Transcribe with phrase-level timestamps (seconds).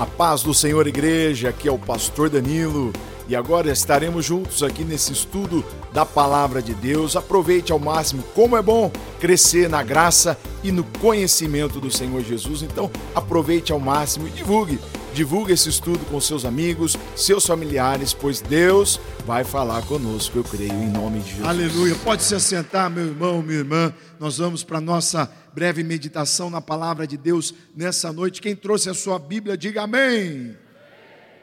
[0.00, 2.90] A paz do Senhor, igreja, aqui é o pastor Danilo
[3.28, 7.16] e agora estaremos juntos aqui nesse estudo da palavra de Deus.
[7.16, 8.90] Aproveite ao máximo como é bom
[9.20, 12.62] crescer na graça e no conhecimento do Senhor Jesus.
[12.62, 14.78] Então, aproveite ao máximo e divulgue.
[15.12, 20.72] Divulgue esse estudo com seus amigos, seus familiares, pois Deus vai falar conosco, eu creio,
[20.72, 21.46] em nome de Jesus.
[21.46, 21.94] Aleluia.
[21.96, 23.92] Pode se assentar, meu irmão, minha irmã.
[24.18, 28.40] Nós vamos para a nossa breve meditação na palavra de Deus nessa noite.
[28.40, 30.56] Quem trouxe a sua Bíblia, diga amém.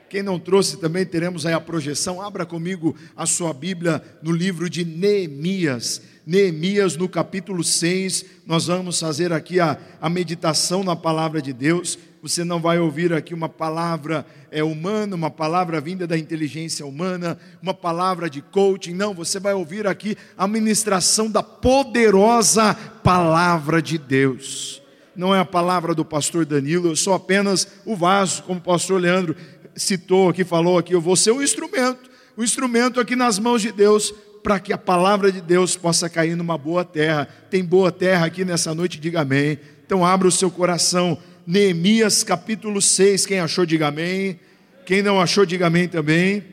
[0.09, 2.21] Quem não trouxe também teremos aí a projeção.
[2.21, 6.01] Abra comigo a sua Bíblia no livro de Neemias.
[6.25, 11.97] Neemias, no capítulo 6, nós vamos fazer aqui a, a meditação na palavra de Deus.
[12.21, 17.37] Você não vai ouvir aqui uma palavra é, humana, uma palavra vinda da inteligência humana,
[17.61, 18.93] uma palavra de coaching.
[18.93, 24.81] Não, você vai ouvir aqui a ministração da poderosa palavra de Deus.
[25.15, 29.01] Não é a palavra do pastor Danilo, eu sou apenas o vaso, como o pastor
[29.01, 29.35] Leandro
[29.75, 33.71] citou aqui, falou aqui, eu vou ser um instrumento, um instrumento aqui nas mãos de
[33.71, 34.13] Deus,
[34.43, 37.27] para que a palavra de Deus possa cair numa boa terra.
[37.49, 39.59] Tem boa terra aqui nessa noite, diga amém.
[39.85, 41.17] Então abra o seu coração
[41.47, 43.25] Neemias capítulo 6.
[43.25, 44.37] Quem achou, diga amém.
[44.85, 46.43] Quem não achou, diga amém também.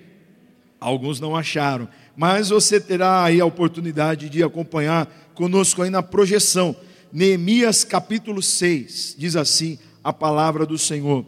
[0.79, 6.77] Alguns não acharam, mas você terá aí a oportunidade de acompanhar conosco aí na projeção.
[7.13, 11.27] Neemias capítulo 6, diz assim a palavra do Senhor.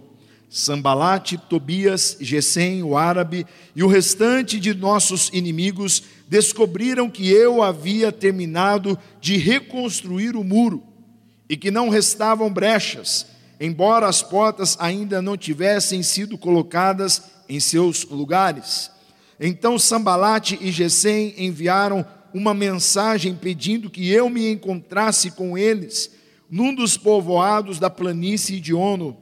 [0.49, 3.45] Sambalate, Tobias, Gesem, o árabe
[3.75, 10.85] e o restante de nossos inimigos descobriram que eu havia terminado de reconstruir o muro
[11.49, 18.05] e que não restavam brechas embora as portas ainda não tivessem sido colocadas em seus
[18.05, 18.91] lugares.
[19.39, 26.11] Então Sambalate e Gesem enviaram uma mensagem pedindo que eu me encontrasse com eles
[26.51, 29.17] num dos povoados da planície de Ono.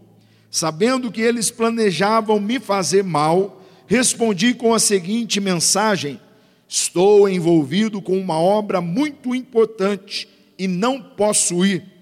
[0.50, 6.20] Sabendo que eles planejavam me fazer mal, respondi com a seguinte mensagem:
[6.69, 10.28] Estou envolvido com uma obra muito importante
[10.59, 11.94] e não posso ir.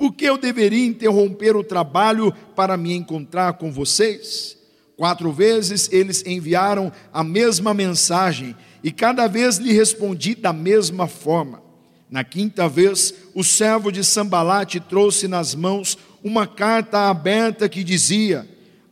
[0.00, 4.56] Por que eu deveria interromper o trabalho para me encontrar com vocês?
[4.96, 11.62] Quatro vezes eles enviaram a mesma mensagem e cada vez lhe respondi da mesma forma.
[12.08, 18.48] Na quinta vez, o servo de Sambalate trouxe nas mãos uma carta aberta que dizia: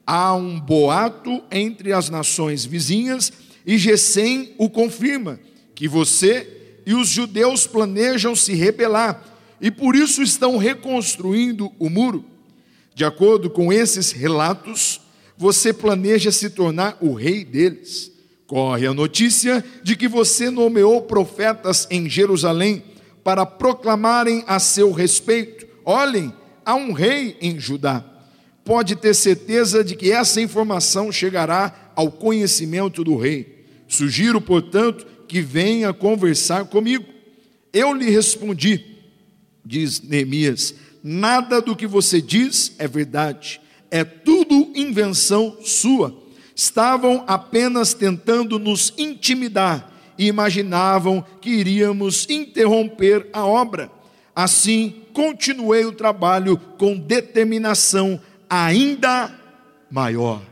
[0.07, 3.33] Há um boato entre as nações vizinhas
[3.65, 5.41] e Gesem o confirma,
[5.75, 12.25] que você e os judeus planejam se rebelar e por isso estão reconstruindo o muro.
[12.95, 15.01] De acordo com esses relatos,
[15.37, 18.11] você planeja se tornar o rei deles.
[18.47, 22.83] Corre a notícia de que você nomeou profetas em Jerusalém
[23.23, 26.33] para proclamarem a seu respeito: olhem,
[26.65, 28.05] há um rei em Judá.
[28.65, 33.65] Pode ter certeza de que essa informação chegará ao conhecimento do rei.
[33.87, 37.05] Sugiro, portanto, que venha conversar comigo.
[37.73, 38.98] Eu lhe respondi:
[39.69, 40.75] diz Neemias:
[41.05, 46.17] nada do que você diz é verdade, é tudo invenção sua.
[46.57, 53.89] Estavam apenas tentando nos intimidar e imaginavam que iríamos interromper a obra.
[54.35, 58.21] Assim, continuei o trabalho com determinação
[58.51, 59.33] ainda
[59.89, 60.43] maior.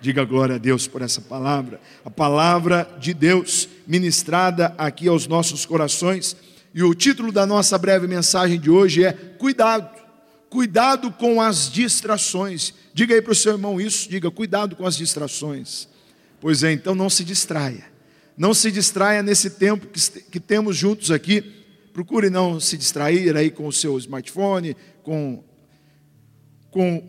[0.00, 5.66] Diga glória a Deus por essa palavra, a palavra de Deus ministrada aqui aos nossos
[5.66, 6.36] corações
[6.78, 9.90] e o título da nossa breve mensagem de hoje é Cuidado,
[10.48, 12.72] cuidado com as distrações.
[12.94, 15.88] Diga aí para o seu irmão isso, diga, cuidado com as distrações.
[16.40, 17.84] Pois é, então não se distraia.
[18.36, 20.00] Não se distraia nesse tempo que,
[20.30, 21.42] que temos juntos aqui.
[21.92, 25.42] Procure não se distrair aí com o seu smartphone, com,
[26.70, 27.02] com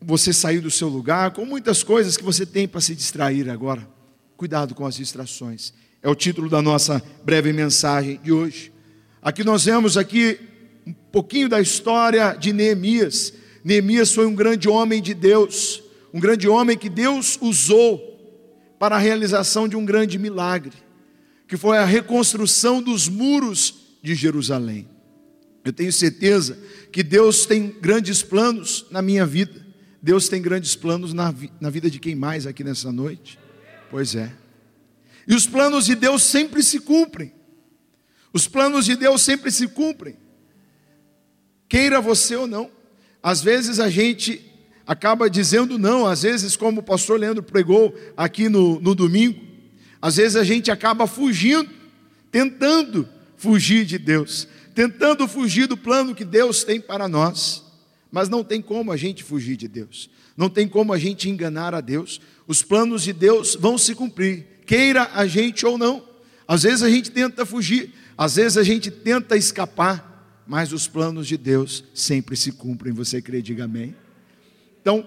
[0.00, 3.88] você sair do seu lugar, com muitas coisas que você tem para se distrair agora.
[4.36, 5.74] Cuidado com as distrações.
[6.00, 8.72] É o título da nossa breve mensagem de hoje.
[9.24, 10.38] Aqui nós vemos aqui
[10.86, 13.32] um pouquinho da história de Neemias.
[13.64, 15.82] Neemias foi um grande homem de Deus,
[16.12, 20.76] um grande homem que Deus usou para a realização de um grande milagre,
[21.48, 24.86] que foi a reconstrução dos muros de Jerusalém.
[25.64, 26.58] Eu tenho certeza
[26.92, 29.64] que Deus tem grandes planos na minha vida.
[30.02, 33.38] Deus tem grandes planos na, vi na vida de quem mais aqui nessa noite?
[33.90, 34.30] Pois é.
[35.26, 37.32] E os planos de Deus sempre se cumprem.
[38.34, 40.16] Os planos de Deus sempre se cumprem,
[41.68, 42.68] queira você ou não.
[43.22, 44.44] Às vezes a gente
[44.84, 49.40] acaba dizendo não, às vezes, como o pastor Leandro pregou aqui no, no domingo,
[50.02, 51.70] às vezes a gente acaba fugindo,
[52.32, 57.62] tentando fugir de Deus, tentando fugir do plano que Deus tem para nós.
[58.10, 60.10] Mas não tem como a gente fugir de Deus.
[60.36, 62.20] Não tem como a gente enganar a Deus.
[62.46, 66.02] Os planos de Deus vão se cumprir, queira a gente ou não.
[66.46, 71.26] Às vezes a gente tenta fugir, às vezes a gente tenta escapar, mas os planos
[71.26, 72.92] de Deus sempre se cumprem.
[72.92, 73.40] Você crê?
[73.40, 73.94] Diga amém.
[74.80, 75.06] Então,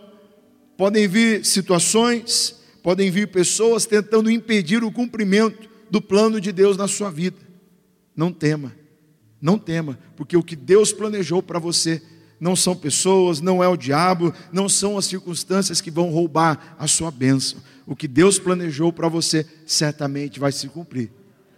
[0.75, 6.87] podem vir situações, podem vir pessoas tentando impedir o cumprimento do plano de Deus na
[6.87, 7.37] sua vida.
[8.15, 8.75] Não tema,
[9.39, 12.01] não tema, porque o que Deus planejou para você
[12.39, 16.87] não são pessoas, não é o diabo, não são as circunstâncias que vão roubar a
[16.87, 17.59] sua bênção.
[17.85, 21.11] O que Deus planejou para você certamente vai se cumprir.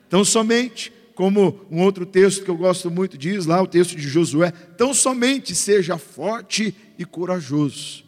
[0.08, 4.08] Então, somente, como um outro texto que eu gosto muito diz lá, o texto de
[4.08, 8.06] Josué, tão somente seja forte e corajoso,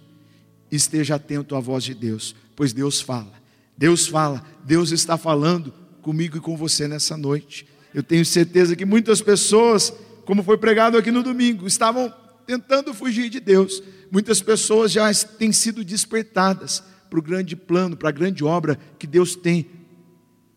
[0.71, 3.33] esteja atento à voz de Deus, pois Deus fala.
[3.77, 7.67] Deus fala, Deus está falando comigo e com você nessa noite.
[7.93, 9.93] Eu tenho certeza que muitas pessoas,
[10.23, 12.13] como foi pregado aqui no domingo, estavam
[12.47, 13.83] tentando fugir de Deus.
[14.09, 19.05] Muitas pessoas já têm sido despertadas para o grande plano, para a grande obra que
[19.05, 19.69] Deus tem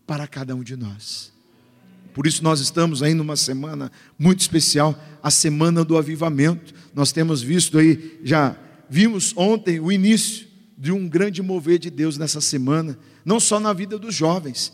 [0.07, 1.34] para cada um de nós.
[2.15, 6.73] Por isso nós estamos aí numa semana muito especial, a semana do avivamento.
[6.93, 8.55] Nós temos visto aí, já
[8.89, 10.47] vimos ontem o início
[10.77, 14.71] de um grande mover de Deus nessa semana, não só na vida dos jovens,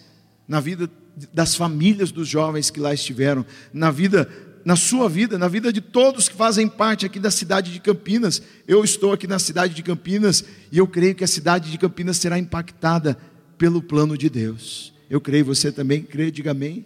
[0.48, 0.88] na vida
[1.34, 4.30] das famílias dos jovens que lá estiveram, na vida
[4.64, 8.40] na sua vida, na vida de todos que fazem parte aqui da cidade de Campinas.
[8.68, 12.18] Eu estou aqui na cidade de Campinas e eu creio que a cidade de Campinas
[12.18, 13.18] será impactada
[13.58, 14.94] pelo plano de Deus.
[15.10, 16.86] Eu creio, você também crê, diga amém.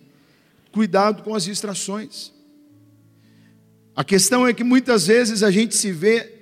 [0.75, 2.33] Cuidado com as distrações.
[3.95, 6.33] A questão é que muitas vezes a gente se vê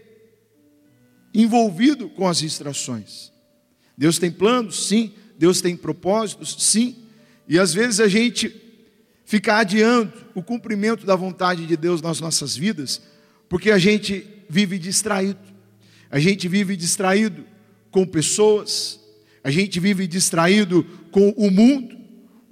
[1.32, 3.32] envolvido com as distrações.
[3.96, 5.14] Deus tem planos, sim.
[5.38, 7.06] Deus tem propósitos, sim.
[7.48, 8.60] E às vezes a gente
[9.24, 13.04] fica adiando o cumprimento da vontade de Deus nas nossas vidas,
[13.48, 15.46] porque a gente vive distraído.
[16.10, 17.46] A gente vive distraído
[17.92, 19.00] com pessoas,
[19.44, 22.03] a gente vive distraído com o mundo.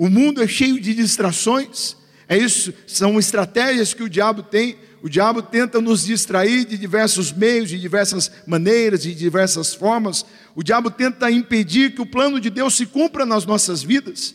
[0.02, 1.96] O mundo é cheio de distrações.
[2.28, 4.76] É isso, são estratégias que o diabo tem.
[5.00, 10.26] O diabo tenta nos distrair de diversos meios, de diversas maneiras, de diversas formas.
[10.56, 14.34] O diabo tenta impedir que o plano de Deus se cumpra nas nossas vidas.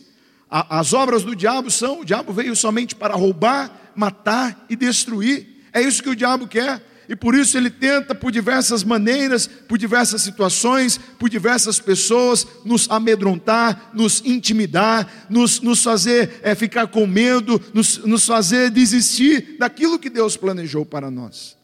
[0.49, 5.65] As obras do diabo são: o diabo veio somente para roubar, matar e destruir.
[5.73, 6.81] É isso que o diabo quer.
[7.09, 12.89] E por isso ele tenta, por diversas maneiras, por diversas situações, por diversas pessoas, nos
[12.89, 19.99] amedrontar, nos intimidar, nos, nos fazer é, ficar com medo, nos, nos fazer desistir daquilo
[19.99, 21.55] que Deus planejou para nós.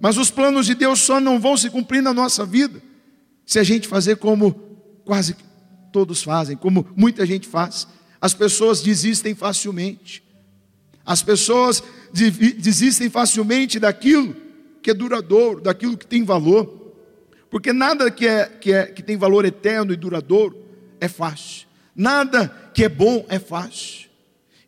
[0.00, 2.82] Mas os planos de Deus só não vão se cumprir na nossa vida
[3.44, 4.52] se a gente fazer como
[5.04, 5.36] quase
[5.92, 7.86] todos fazem, como muita gente faz
[8.22, 10.22] as pessoas desistem facilmente.
[11.04, 11.82] As pessoas
[12.12, 14.36] desistem facilmente daquilo
[14.82, 16.94] que é duradouro, daquilo que tem valor.
[17.50, 20.56] Porque nada que, é, que, é, que tem valor eterno e duradouro
[21.00, 21.66] é fácil.
[21.94, 24.10] Nada que é bom é fácil.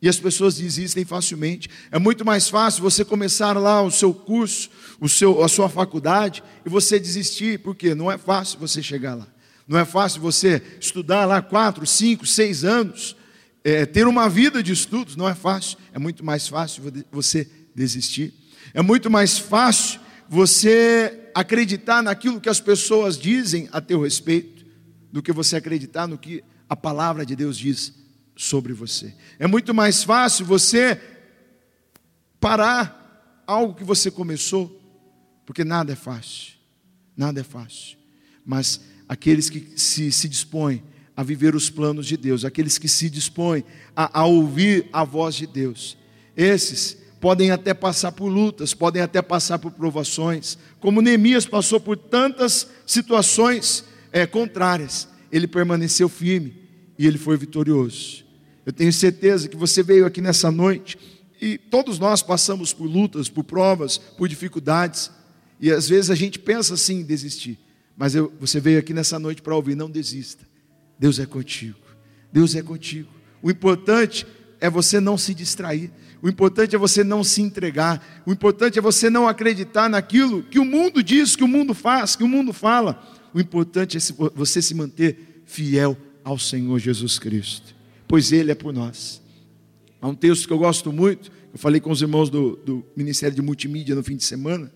[0.00, 1.68] E as pessoas desistem facilmente.
[1.90, 4.70] É muito mais fácil você começar lá o seu curso,
[5.00, 9.26] o seu, a sua faculdade, e você desistir, porque não é fácil você chegar lá.
[9.66, 13.16] Não é fácil você estudar lá quatro, cinco, seis anos
[13.64, 18.34] é, ter uma vida de estudos não é fácil, é muito mais fácil você desistir,
[18.74, 19.98] é muito mais fácil
[20.28, 24.64] você acreditar naquilo que as pessoas dizem a teu respeito,
[25.12, 27.92] do que você acreditar no que a palavra de Deus diz
[28.34, 29.14] sobre você.
[29.38, 31.00] É muito mais fácil você
[32.40, 34.80] parar algo que você começou,
[35.46, 36.54] porque nada é fácil,
[37.16, 37.96] nada é fácil,
[38.44, 40.82] mas aqueles que se, se dispõem
[41.16, 45.36] a viver os planos de Deus, aqueles que se dispõem a, a ouvir a voz
[45.36, 45.96] de Deus.
[46.36, 51.96] Esses podem até passar por lutas, podem até passar por provações, como Neemias passou por
[51.96, 56.54] tantas situações é, contrárias, ele permaneceu firme
[56.98, 58.26] e ele foi vitorioso.
[58.66, 60.98] Eu tenho certeza que você veio aqui nessa noite
[61.40, 65.10] e todos nós passamos por lutas, por provas, por dificuldades,
[65.58, 67.58] e às vezes a gente pensa assim em desistir,
[67.96, 70.46] mas eu, você veio aqui nessa noite para ouvir, não desista.
[70.98, 71.78] Deus é contigo.
[72.30, 73.08] Deus é contigo.
[73.40, 74.26] O importante
[74.60, 75.90] é você não se distrair.
[76.24, 78.22] O importante é você não se entregar.
[78.24, 82.16] O importante é você não acreditar naquilo que o mundo diz, que o mundo faz,
[82.16, 82.98] que o mundo fala.
[83.34, 84.00] O importante é
[84.34, 87.76] você se manter fiel ao Senhor Jesus Cristo,
[88.08, 89.20] pois Ele é por nós.
[90.00, 93.36] Há um texto que eu gosto muito, eu falei com os irmãos do, do Ministério
[93.36, 94.72] de Multimídia no fim de semana,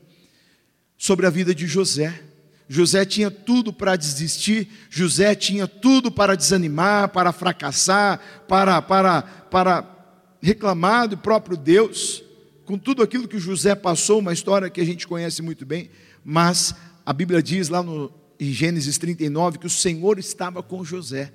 [0.99, 2.25] sobre a vida de José.
[2.69, 9.98] José tinha tudo para desistir, José tinha tudo para desanimar, para fracassar, para, para, para
[10.41, 12.23] reclamar do próprio Deus,
[12.65, 15.91] com tudo aquilo que José passou, uma história que a gente conhece muito bem,
[16.25, 21.33] mas a Bíblia diz lá no, em Gênesis 39 que o Senhor estava com José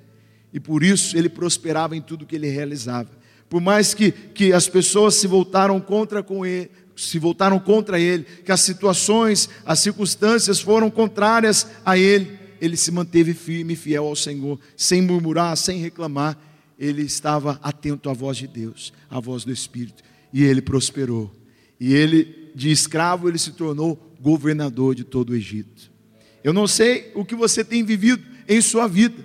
[0.52, 3.10] e por isso ele prosperava em tudo que ele realizava.
[3.48, 8.24] Por mais que, que as pessoas se voltaram contra com ele, se voltaram contra ele,
[8.44, 14.06] que as situações, as circunstâncias foram contrárias a ele, ele se manteve firme e fiel
[14.06, 16.38] ao Senhor, sem murmurar, sem reclamar.
[16.78, 20.02] Ele estava atento à voz de Deus, à voz do Espírito,
[20.32, 21.32] e ele prosperou.
[21.78, 25.92] E ele, de escravo, ele se tornou governador de todo o Egito.
[26.42, 29.24] Eu não sei o que você tem vivido em sua vida,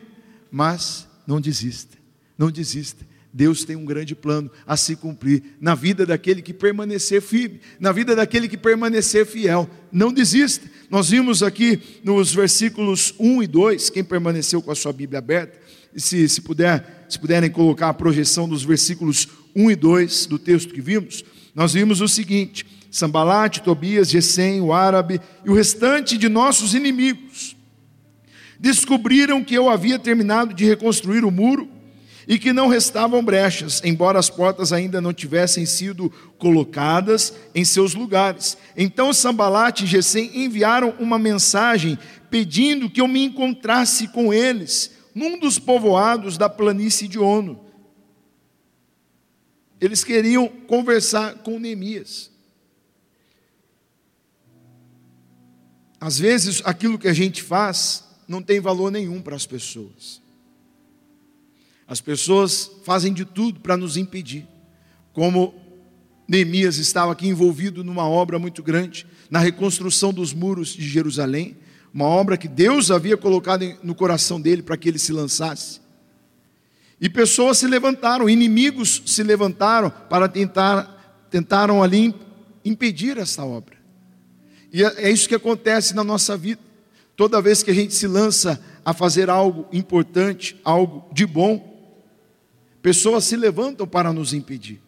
[0.51, 1.98] mas não desista,
[2.38, 3.06] não desista.
[3.32, 7.92] Deus tem um grande plano a se cumprir na vida daquele que permanecer firme, na
[7.92, 9.70] vida daquele que permanecer fiel.
[9.92, 10.68] Não desista.
[10.90, 15.60] Nós vimos aqui nos versículos 1 e 2, quem permaneceu com a sua Bíblia aberta,
[15.96, 20.74] se, se, puder, se puderem colocar a projeção dos versículos 1 e 2 do texto
[20.74, 26.28] que vimos, nós vimos o seguinte: Sambalate, Tobias, Gesem, o árabe e o restante de
[26.28, 27.56] nossos inimigos
[28.60, 31.79] descobriram que eu havia terminado de reconstruir o muro
[32.30, 37.96] e que não restavam brechas, embora as portas ainda não tivessem sido colocadas em seus
[37.96, 38.56] lugares.
[38.78, 41.98] Então Sambalat e Gesem enviaram uma mensagem
[42.30, 47.66] pedindo que eu me encontrasse com eles num dos povoados da planície de Ono.
[49.82, 52.30] Eles queriam conversar com Neemias.
[56.00, 60.19] Às vezes, aquilo que a gente faz não tem valor nenhum para as pessoas.
[61.89, 64.48] As pessoas fazem de tudo para nos impedir.
[65.12, 65.55] Como
[66.27, 71.58] Neemias estava aqui envolvido numa obra muito grande, na reconstrução dos muros de Jerusalém,
[71.91, 75.81] uma obra que Deus havia colocado no coração dele para que ele se lançasse.
[77.01, 82.13] E pessoas se levantaram, inimigos se levantaram para tentar, tentaram ali
[82.63, 83.77] impedir essa obra.
[84.72, 86.62] E é, é isso que acontece na nossa vida.
[87.15, 91.69] Toda vez que a gente se lança a fazer algo importante, algo de bom,
[92.82, 94.82] Pessoas se levantam para nos impedir.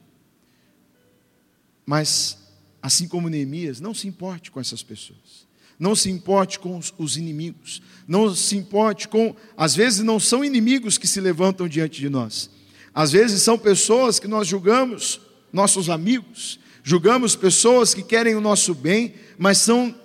[1.86, 2.38] Mas,
[2.82, 5.48] assim como Neemias, não se importe com essas pessoas.
[5.78, 7.82] Não se importe com os inimigos.
[8.08, 9.36] Não se importe com.
[9.58, 12.50] Às vezes não são inimigos que se levantam diante de nós.
[12.94, 15.20] Às vezes são pessoas que nós julgamos,
[15.52, 19.96] nossos amigos, julgamos pessoas que querem o nosso bem, mas são,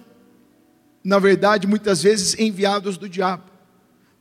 [1.03, 3.56] na verdade, muitas vezes enviados do diabo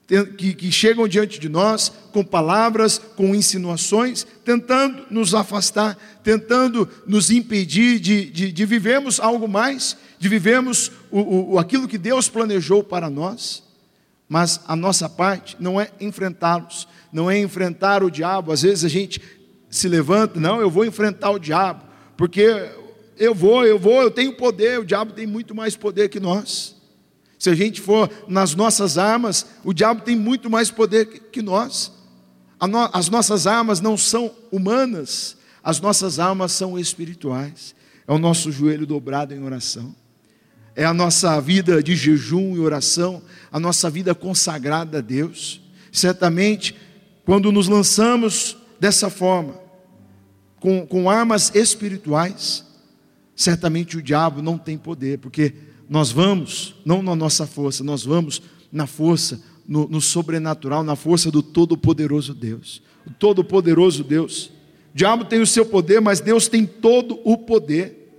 [0.07, 7.31] que, que, chegam diante de nós com palavras, com insinuações, tentando nos afastar, tentando nos
[7.31, 12.83] impedir de, de, de vivermos algo mais, de vivermos o, o, aquilo que Deus planejou
[12.83, 13.63] para nós.
[14.29, 18.51] Mas a nossa parte não é enfrentá-los, não é enfrentar o diabo.
[18.51, 19.21] Às vezes a gente
[19.69, 21.83] se levanta, não, eu vou enfrentar o diabo,
[22.15, 22.69] porque
[23.17, 26.74] eu vou, eu vou, eu tenho poder, o diabo tem muito mais poder que nós.
[27.45, 31.91] Se a gente for nas nossas armas, o diabo tem muito mais poder que nós.
[32.91, 37.75] As nossas armas não são humanas, as nossas armas são espirituais.
[38.07, 39.95] É o nosso joelho dobrado em oração,
[40.75, 43.21] é a nossa vida de jejum e oração,
[43.51, 45.61] a nossa vida consagrada a Deus.
[45.91, 46.75] Certamente,
[47.25, 49.53] quando nos lançamos dessa forma,
[50.59, 52.65] com, com armas espirituais,
[53.35, 55.53] certamente o diabo não tem poder, porque
[55.89, 61.31] nós vamos, não na nossa força, nós vamos na força, no, no sobrenatural, na força
[61.31, 62.81] do Todo-Poderoso Deus.
[63.05, 64.47] O Todo-Poderoso Deus.
[64.93, 68.09] O diabo tem o seu poder, mas Deus tem todo o poder.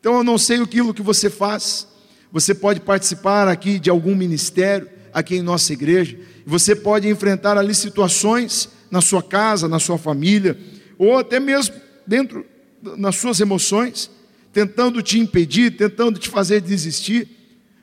[0.00, 1.86] Então eu não sei aquilo que você faz.
[2.32, 6.18] Você pode participar aqui de algum ministério, aqui em nossa igreja.
[6.46, 10.58] Você pode enfrentar ali situações na sua casa, na sua família,
[10.98, 11.74] ou até mesmo
[12.06, 12.44] dentro
[12.82, 14.10] nas suas emoções
[14.52, 17.28] tentando te impedir, tentando te fazer desistir.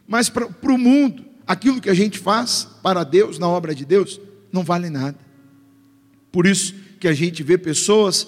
[0.08, 4.20] Mas para o mundo, aquilo que a gente faz para Deus, na obra de Deus,
[4.52, 5.18] não vale nada.
[6.32, 8.28] Por isso que a gente vê pessoas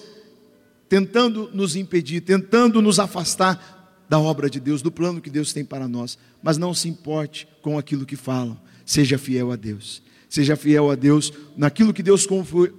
[0.87, 5.63] tentando nos impedir, tentando nos afastar da obra de Deus, do plano que Deus tem
[5.63, 6.17] para nós.
[6.41, 10.01] Mas não se importe com aquilo que falam, seja fiel a Deus.
[10.27, 12.27] Seja fiel a Deus naquilo que Deus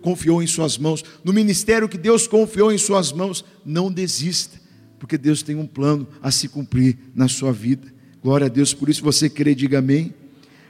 [0.00, 3.44] confiou em Suas mãos, no ministério que Deus confiou em Suas mãos.
[3.64, 4.60] Não desista
[5.00, 7.92] porque Deus tem um plano a se cumprir na sua vida.
[8.22, 10.14] Glória a Deus, por isso você crê, diga amém.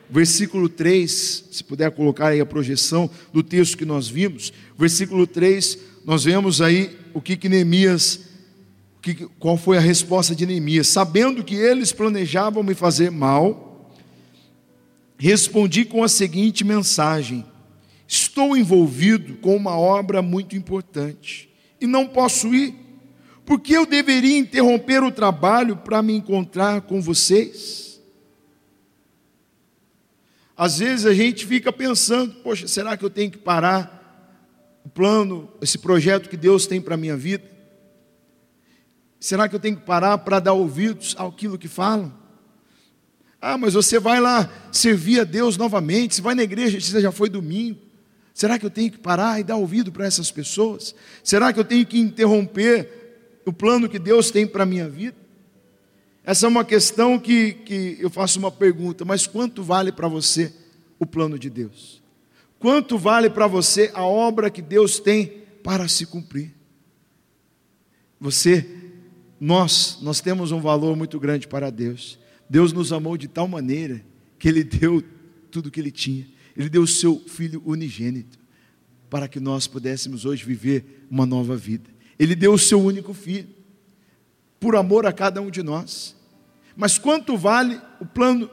[0.08, 4.52] Versículo 3, se puder colocar aí a projeção do texto que nós vimos.
[4.78, 8.20] Versículo 3, nós vemos aí o que, que Neemias,
[9.02, 10.86] que, qual foi a resposta de Neemias.
[10.86, 13.92] Sabendo que eles planejavam me fazer mal,
[15.18, 17.44] respondi com a seguinte mensagem:
[18.06, 22.89] Estou envolvido com uma obra muito importante e não posso ir
[23.50, 28.00] por que eu deveria interromper o trabalho para me encontrar com vocês?
[30.56, 35.50] Às vezes a gente fica pensando, poxa, será que eu tenho que parar o plano,
[35.60, 37.42] esse projeto que Deus tem para a minha vida?
[39.18, 42.14] Será que eu tenho que parar para dar ouvidos àquilo que falam?
[43.40, 47.10] Ah, mas você vai lá servir a Deus novamente, você vai na igreja, você já
[47.10, 47.80] foi domingo.
[48.32, 50.94] Será que eu tenho que parar e dar ouvido para essas pessoas?
[51.24, 52.99] Será que eu tenho que interromper
[53.50, 55.16] o plano que Deus tem para a minha vida?
[56.22, 60.54] Essa é uma questão que, que eu faço uma pergunta, mas quanto vale para você
[61.00, 62.00] o plano de Deus?
[62.60, 66.54] Quanto vale para você a obra que Deus tem para se cumprir?
[68.20, 68.64] Você,
[69.40, 72.20] nós, nós temos um valor muito grande para Deus.
[72.48, 74.00] Deus nos amou de tal maneira
[74.38, 75.02] que Ele deu
[75.50, 76.24] tudo o que Ele tinha.
[76.56, 78.38] Ele deu o seu Filho unigênito
[79.08, 81.90] para que nós pudéssemos hoje viver uma nova vida.
[82.20, 83.48] Ele deu o seu único filho,
[84.60, 86.14] por amor a cada um de nós.
[86.76, 88.48] Mas quanto vale o plano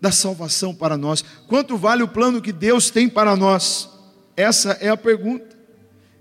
[0.00, 1.22] da salvação para nós?
[1.46, 3.90] Quanto vale o plano que Deus tem para nós?
[4.36, 5.58] Essa é a pergunta.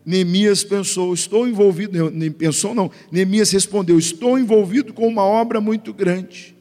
[0.05, 5.93] Neemias pensou, estou envolvido, nem pensou não, Neemias respondeu, estou envolvido com uma obra muito
[5.93, 6.57] grande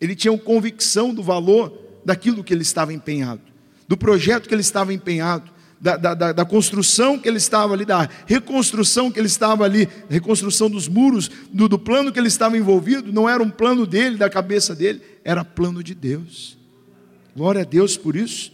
[0.00, 3.42] ele tinha convicção do valor daquilo que ele estava empenhado,
[3.86, 8.06] do projeto que ele estava empenhado, da, da, da, construção que ele estava ali, da
[8.26, 13.10] reconstrução que ele estava ali, reconstrução dos muros, do, do plano que ele estava envolvido,
[13.10, 16.58] não era um plano dele, da cabeça dele, era plano de Deus.
[17.34, 18.52] Glória a Deus por isso.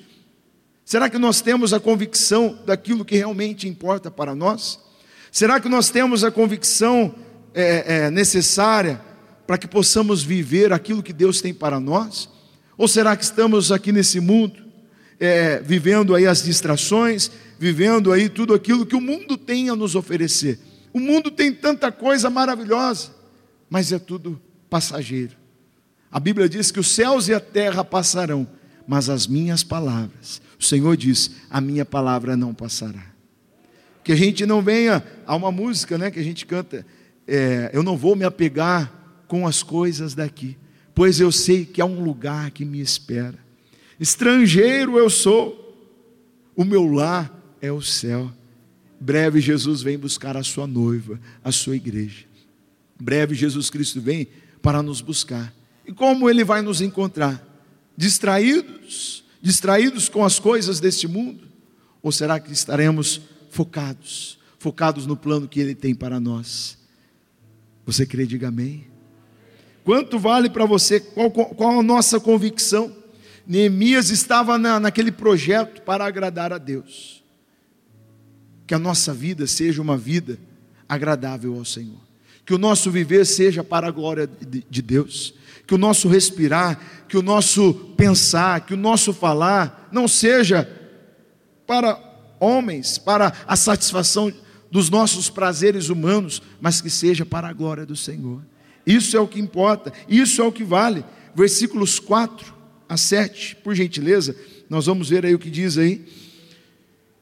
[0.84, 4.78] Será que nós temos a convicção daquilo que realmente importa para nós?
[5.32, 7.12] Será que nós temos a convicção
[7.52, 9.00] é, é, necessária
[9.48, 12.28] para que possamos viver aquilo que Deus tem para nós?
[12.78, 14.65] Ou será que estamos aqui nesse mundo,
[15.18, 19.94] é, vivendo aí as distrações, vivendo aí tudo aquilo que o mundo tem a nos
[19.94, 20.58] oferecer?
[20.92, 23.10] O mundo tem tanta coisa maravilhosa,
[23.68, 25.36] mas é tudo passageiro.
[26.10, 28.46] A Bíblia diz que os céus e a terra passarão,
[28.86, 33.04] mas as minhas palavras, o Senhor diz, a minha palavra não passará.
[34.02, 36.86] Que a gente não venha a uma música, né, que a gente canta,
[37.26, 38.92] é, eu não vou me apegar
[39.26, 40.56] com as coisas daqui,
[40.94, 43.45] pois eu sei que há um lugar que me espera.
[43.98, 45.62] Estrangeiro eu sou,
[46.54, 48.30] o meu lar é o céu.
[49.00, 52.24] Breve Jesus vem buscar a sua noiva, a sua igreja.
[53.00, 54.28] Breve Jesus Cristo vem
[54.62, 55.52] para nos buscar.
[55.86, 57.42] E como ele vai nos encontrar?
[57.96, 59.24] Distraídos?
[59.40, 61.46] Distraídos com as coisas deste mundo?
[62.02, 64.38] Ou será que estaremos focados?
[64.58, 66.76] Focados no plano que ele tem para nós?
[67.84, 68.86] Você crê, diga amém.
[69.84, 70.98] Quanto vale para você?
[70.98, 72.92] Qual, qual, a nossa convicção?
[73.46, 77.22] Neemias estava na, naquele projeto para agradar a Deus.
[78.66, 80.38] Que a nossa vida seja uma vida
[80.88, 82.00] agradável ao Senhor.
[82.44, 85.34] Que o nosso viver seja para a glória de, de Deus.
[85.66, 90.68] Que o nosso respirar, que o nosso pensar, que o nosso falar não seja
[91.66, 92.00] para
[92.40, 94.32] homens, para a satisfação
[94.70, 98.42] dos nossos prazeres humanos, mas que seja para a glória do Senhor.
[98.84, 101.04] Isso é o que importa, isso é o que vale.
[101.34, 102.55] Versículos 4
[102.88, 104.36] a 7, por gentileza,
[104.68, 106.04] nós vamos ver aí o que diz aí.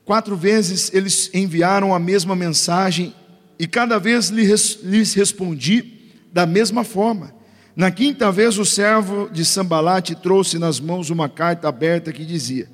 [0.05, 3.14] Quatro vezes eles enviaram a mesma mensagem
[3.59, 7.35] e cada vez lhes respondi da mesma forma.
[7.74, 12.70] Na quinta vez, o servo de Sambalate trouxe nas mãos uma carta aberta que dizia: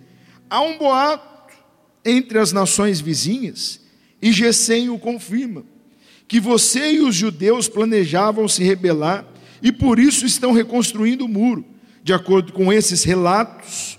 [0.48, 1.54] Há um boato
[2.04, 3.80] entre as nações vizinhas,
[4.20, 5.64] e Gesem o confirma
[6.30, 9.26] que você e os judeus planejavam se rebelar
[9.60, 11.64] e por isso estão reconstruindo o muro.
[12.02, 13.98] De acordo com esses relatos,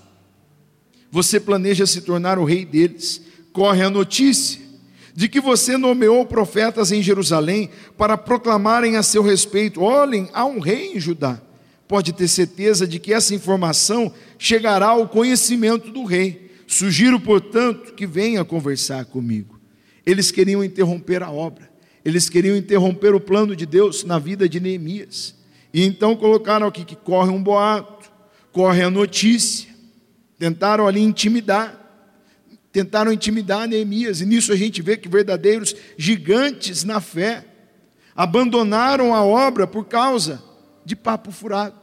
[1.10, 3.22] você planeja se tornar o rei deles.
[3.52, 4.60] Corre a notícia
[5.14, 10.58] de que você nomeou profetas em Jerusalém para proclamarem a seu respeito: olhem, há um
[10.58, 11.40] rei em Judá.
[11.86, 16.50] Pode ter certeza de que essa informação chegará ao conhecimento do rei.
[16.66, 19.60] Sugiro, portanto, que venha conversar comigo.
[20.06, 21.72] Eles queriam interromper a obra
[22.04, 25.34] eles queriam interromper o plano de Deus na vida de Neemias.
[25.72, 28.10] E então colocaram aqui que corre um boato,
[28.52, 29.70] corre a notícia.
[30.38, 31.78] Tentaram ali intimidar.
[32.70, 34.20] Tentaram intimidar Neemias.
[34.20, 37.46] E nisso a gente vê que verdadeiros gigantes na fé
[38.14, 40.42] abandonaram a obra por causa
[40.84, 41.80] de papo furado,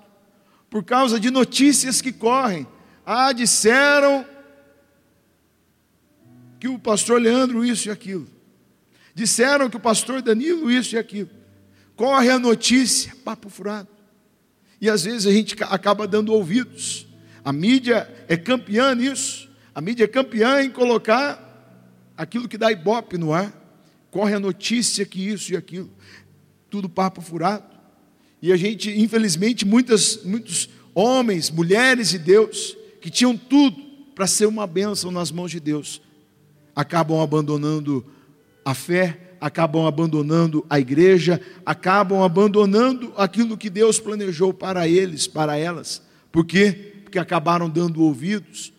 [0.69, 2.67] por causa de notícias que correm.
[3.05, 4.25] Ah, disseram
[6.59, 8.27] que o pastor Leandro isso e aquilo.
[9.15, 11.38] Disseram que o pastor Danilo isso e aquilo.
[11.99, 13.89] Corre a notícia, papo furado.
[14.79, 17.05] E às vezes a gente acaba dando ouvidos.
[17.43, 19.49] A mídia é campeã nisso.
[19.75, 23.53] A mídia é campeã em colocar aquilo que dá ibope no ar.
[24.11, 25.89] Corre a notícia que isso e aquilo.
[26.69, 27.65] Tudo papo furado.
[28.41, 33.75] E a gente, infelizmente, muitas, muitos homens, mulheres de Deus, que tinham tudo
[34.15, 36.01] para ser uma bênção nas mãos de Deus,
[36.73, 38.05] acabam abandonando
[38.63, 45.57] a fé, acabam abandonando a igreja, acabam abandonando aquilo que Deus planejou para eles, para
[45.57, 46.01] elas.
[46.31, 47.01] Por quê?
[47.03, 48.73] Porque acabaram dando ouvidos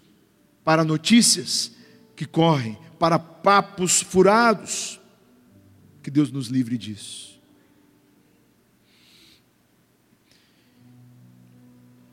[0.64, 1.72] para notícias
[2.14, 5.00] que correm, para papos furados.
[6.02, 7.38] Que Deus nos livre disso.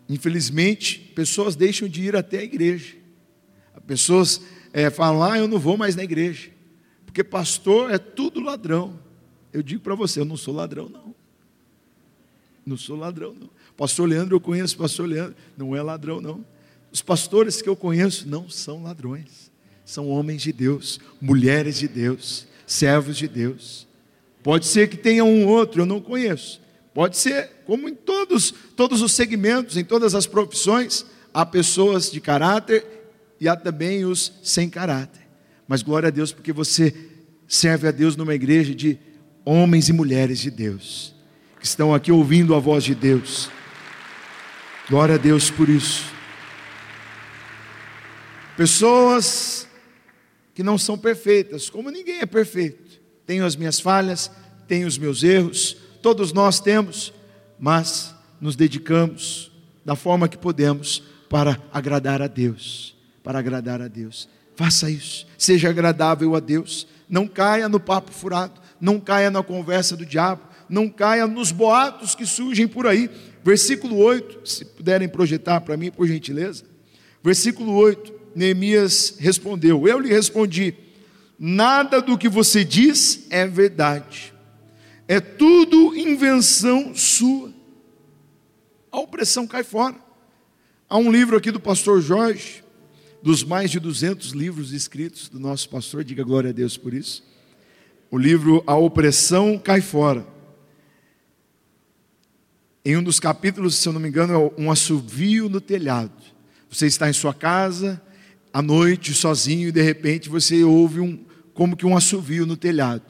[0.10, 2.96] Infelizmente, pessoas deixam de ir até a igreja.
[3.86, 4.42] Pessoas
[4.74, 6.50] é, falam, ah, eu não vou mais na igreja.
[7.18, 8.94] Porque pastor é tudo ladrão.
[9.52, 11.16] Eu digo para você, eu não sou ladrão, não.
[12.64, 13.50] Não sou ladrão, não.
[13.76, 16.46] Pastor Leandro, eu conheço pastor Leandro, não é ladrão, não.
[16.92, 19.50] Os pastores que eu conheço não são ladrões.
[19.84, 23.88] São homens de Deus, mulheres de Deus, servos de Deus.
[24.44, 26.62] Pode ser que tenha um outro, eu não conheço.
[26.94, 31.04] Pode ser, como em todos, todos os segmentos, em todas as profissões,
[31.34, 32.86] há pessoas de caráter
[33.42, 35.27] e há também os sem caráter.
[35.68, 36.94] Mas glória a Deus, porque você
[37.48, 38.98] serve a Deus numa igreja de
[39.44, 41.14] homens e mulheres de Deus,
[41.60, 43.50] que estão aqui ouvindo a voz de Deus.
[44.90, 46.06] Glória a Deus por isso.
[48.56, 49.68] Pessoas
[50.54, 53.00] que não são perfeitas, como ninguém é perfeito.
[53.26, 54.32] Tenho as minhas falhas,
[54.68, 57.14] tenho os meus erros, todos nós temos,
[57.60, 59.52] mas nos dedicamos
[59.86, 64.28] da forma que podemos para agradar a Deus, para agradar a Deus.
[64.58, 65.28] Faça isso.
[65.38, 66.88] Seja agradável a Deus.
[67.08, 68.60] Não caia no papo furado.
[68.82, 70.42] Não caia na conversa do diabo.
[70.68, 73.08] Não caia nos boatos que surgem por aí.
[73.44, 76.66] Versículo 8, se puderem projetar para mim, por gentileza.
[77.24, 80.74] Versículo 8, Neemias respondeu: Eu lhe respondi:
[81.38, 84.34] Nada do que você diz é verdade.
[85.08, 87.54] É tudo invenção sua.
[88.92, 89.96] A opressão cai fora.
[90.90, 92.64] Há um livro aqui do pastor Jorge,
[93.28, 97.22] dos mais de 200 livros escritos do nosso pastor, diga glória a Deus por isso.
[98.10, 100.26] O livro A Opressão Cai Fora.
[102.86, 106.14] Em um dos capítulos, se eu não me engano, é um assovio no telhado.
[106.70, 108.02] Você está em sua casa,
[108.54, 111.20] à noite, sozinho, e de repente você ouve um,
[111.54, 113.04] como que um assovio no telhado.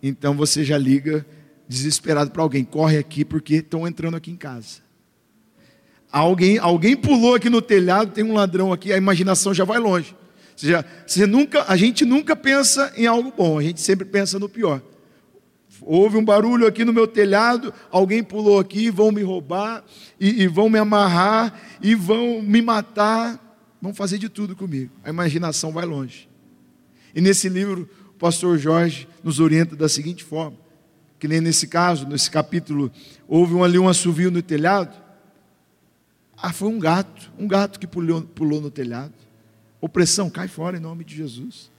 [0.00, 1.26] Então você já liga
[1.66, 4.87] desesperado para alguém, corre aqui porque estão entrando aqui em casa.
[6.10, 10.14] Alguém, alguém pulou aqui no telhado, tem um ladrão aqui, a imaginação já vai longe.
[10.52, 14.38] Ou seja, você nunca, a gente nunca pensa em algo bom, a gente sempre pensa
[14.38, 14.82] no pior.
[15.82, 19.84] Houve um barulho aqui no meu telhado, alguém pulou aqui, vão me roubar,
[20.18, 23.38] e, e vão me amarrar, e vão me matar,
[23.80, 24.90] vão fazer de tudo comigo.
[25.04, 26.28] A imaginação vai longe.
[27.14, 30.56] E nesse livro, o pastor Jorge nos orienta da seguinte forma:
[31.18, 32.90] que nem nesse caso, nesse capítulo,
[33.28, 34.94] houve um, ali um assovio no telhado,
[36.40, 39.12] ah, foi um gato, um gato que pulou, pulou no telhado.
[39.80, 41.70] Opressão, cai fora em nome de Jesus.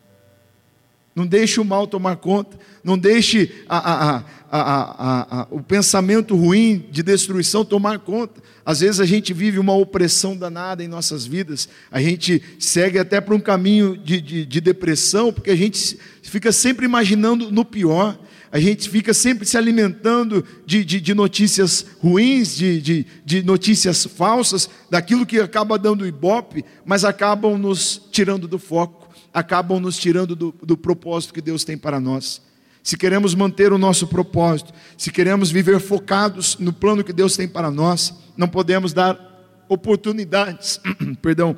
[1.16, 7.02] Não deixe o mal tomar conta, não deixe a, a, a, o pensamento ruim de
[7.02, 8.42] destruição tomar conta.
[8.66, 13.20] Às vezes a gente vive uma opressão danada em nossas vidas, a gente segue até
[13.20, 18.18] para um caminho de, de, de depressão, porque a gente fica sempre imaginando no pior
[18.52, 24.06] a gente fica sempre se alimentando de, de, de notícias ruins, de, de, de, notícias
[24.06, 30.36] falsas, daquilo que acaba dando ibope, mas acabam nos tirando do foco, acabam nos tirando
[30.36, 32.42] do, do propósito que Deus tem para nós.
[32.82, 37.48] Se queremos manter o nosso propósito, se queremos viver focados no plano que Deus tem
[37.48, 39.30] para nós, não podemos dar
[39.68, 40.80] oportunidades,
[41.22, 41.56] perdão,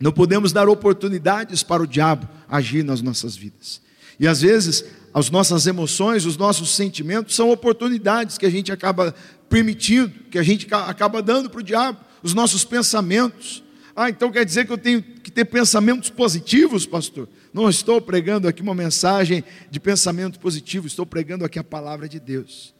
[0.00, 3.80] não podemos dar oportunidades para o diabo agir nas nossas vidas.
[4.18, 9.14] E às vezes as nossas emoções, os nossos sentimentos são oportunidades que a gente acaba
[9.48, 13.62] permitindo, que a gente acaba dando para o diabo, os nossos pensamentos.
[13.96, 17.28] Ah, então quer dizer que eu tenho que ter pensamentos positivos, pastor?
[17.52, 22.20] Não estou pregando aqui uma mensagem de pensamento positivo, estou pregando aqui a palavra de
[22.20, 22.72] Deus.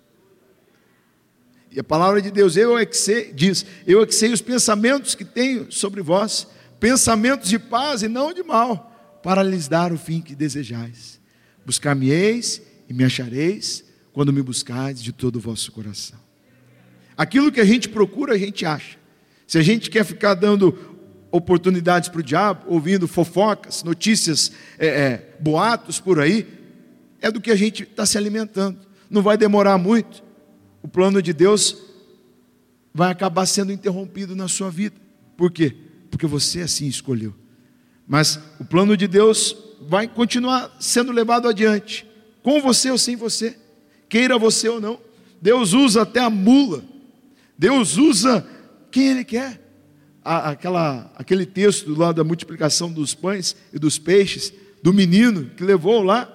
[1.72, 4.40] E a palavra de Deus, eu é que sei, diz, eu é que sei os
[4.40, 6.46] pensamentos que tenho sobre vós,
[6.78, 11.19] pensamentos de paz e não de mal, para lhes dar o fim que desejais.
[11.64, 16.18] Buscar-me-eis e me achareis quando me buscardes de todo o vosso coração.
[17.16, 18.98] Aquilo que a gente procura, a gente acha.
[19.46, 20.76] Se a gente quer ficar dando
[21.30, 26.46] oportunidades para o diabo, ouvindo fofocas, notícias, é, é, boatos por aí,
[27.20, 28.78] é do que a gente está se alimentando.
[29.08, 30.22] Não vai demorar muito.
[30.82, 31.76] O plano de Deus
[32.92, 34.96] vai acabar sendo interrompido na sua vida.
[35.36, 35.76] Por quê?
[36.10, 37.34] Porque você assim escolheu.
[38.06, 39.56] Mas o plano de Deus
[39.90, 42.06] vai continuar sendo levado adiante,
[42.44, 43.56] com você ou sem você,
[44.08, 45.00] queira você ou não.
[45.42, 46.84] Deus usa até a mula,
[47.58, 48.46] Deus usa
[48.88, 49.60] quem Ele quer,
[50.24, 56.04] aquela, aquele texto lá da multiplicação dos pães e dos peixes, do menino que levou
[56.04, 56.32] lá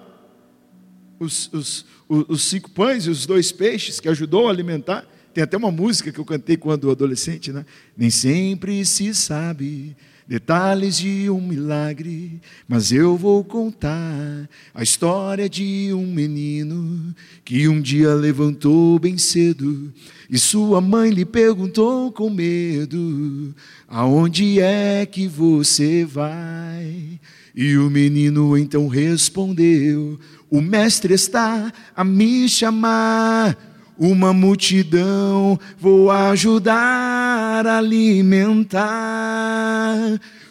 [1.18, 5.08] os, os, os, os cinco pães e os dois peixes, que ajudou a alimentar.
[5.32, 7.64] Tem até uma música que eu cantei quando adolescente, né?
[7.96, 15.92] Nem sempre se sabe detalhes de um milagre, mas eu vou contar a história de
[15.92, 19.92] um menino que um dia levantou bem cedo
[20.28, 23.54] e sua mãe lhe perguntou com medo:
[23.88, 27.20] Aonde é que você vai?
[27.54, 30.18] E o menino então respondeu:
[30.50, 33.75] O mestre está a me chamar.
[33.98, 38.86] Uma multidão vou ajudar a alimentar.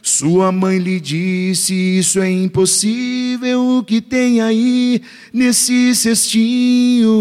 [0.01, 3.77] Sua mãe lhe disse: Isso é impossível.
[3.77, 7.11] O que tem aí nesse cestinho?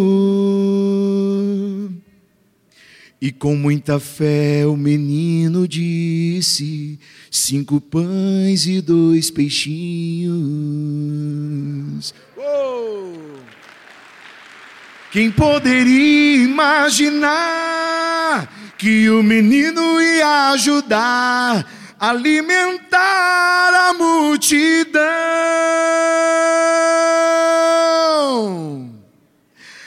[3.21, 6.99] E com muita fé o menino disse:
[7.31, 10.35] Cinco pães e dois peixinhos.
[15.15, 17.29] Quem poderia imaginar
[18.77, 21.65] que o menino ia ajudar
[22.01, 25.05] a alimentar a multidão?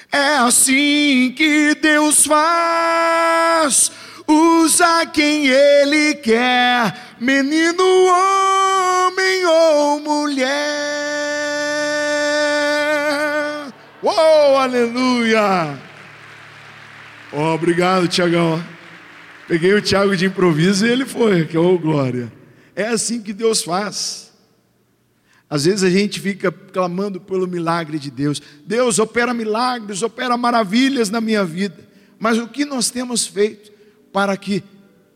[0.10, 3.92] É assim que Deus faz,
[4.26, 10.88] usa quem Ele quer, menino, homem ou mulher.
[14.10, 15.78] Oh, aleluia!
[17.30, 18.64] Oh, obrigado, Tiagão.
[19.50, 22.32] Peguei o Tiago de improviso e ele foi, que oh glória.
[22.74, 24.32] É assim que Deus faz.
[25.50, 28.42] Às vezes a gente fica clamando pelo milagre de Deus.
[28.66, 31.86] Deus opera milagres, opera maravilhas na minha vida.
[32.18, 33.74] Mas o que nós temos feito
[34.14, 34.64] para que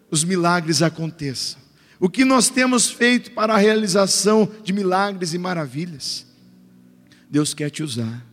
[0.09, 1.61] os milagres aconteçam?
[1.97, 6.25] O que nós temos feito para a realização de milagres e maravilhas?
[7.29, 8.30] Deus quer te usar.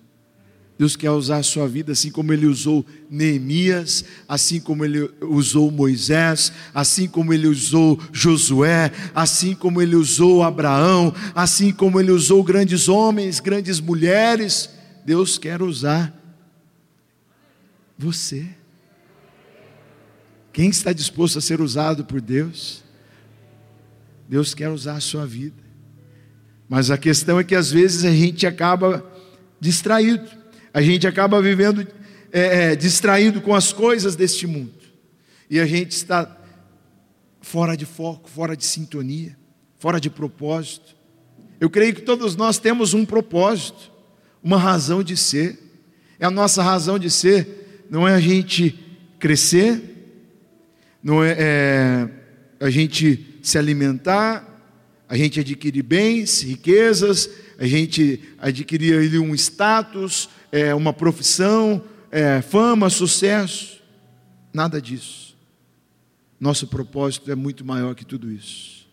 [0.78, 5.72] Deus quer usar a sua vida assim como ele usou Neemias, assim como ele usou
[5.72, 12.44] Moisés, assim como ele usou Josué, assim como ele usou Abraão, assim como ele usou
[12.44, 14.70] grandes homens, grandes mulheres.
[15.04, 16.14] Deus quer usar
[17.98, 18.46] você.
[20.52, 22.84] Quem está disposto a ser usado por Deus?
[24.28, 25.62] Deus quer usar a sua vida.
[26.68, 29.04] Mas a questão é que às vezes a gente acaba
[29.58, 30.38] distraído.
[30.72, 31.86] A gente acaba vivendo
[32.32, 34.74] é, é, distraído com as coisas deste mundo.
[35.50, 36.36] E a gente está
[37.40, 39.36] fora de foco, fora de sintonia,
[39.78, 40.96] fora de propósito.
[41.60, 43.90] Eu creio que todos nós temos um propósito,
[44.42, 45.58] uma razão de ser.
[46.20, 48.78] É a nossa razão de ser, não é a gente
[49.18, 49.82] crescer,
[51.02, 52.08] não é, é
[52.60, 54.44] a gente se alimentar,
[55.08, 62.90] a gente adquirir bens, riquezas, a gente adquirir um status, é, uma profissão, é, fama,
[62.90, 63.78] sucesso.
[64.52, 65.36] Nada disso.
[66.40, 68.86] Nosso propósito é muito maior que tudo isso.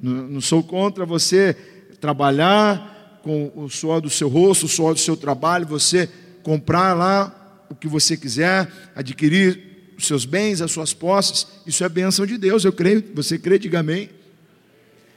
[0.00, 1.54] Não, não sou contra você
[2.00, 6.08] trabalhar com o suor do seu rosto, o suor do seu trabalho, você
[6.42, 11.46] comprar lá o que você quiser, adquirir os seus bens, as suas posses.
[11.66, 13.02] Isso é bênção de Deus, eu creio.
[13.14, 14.10] Você crê, diga amém.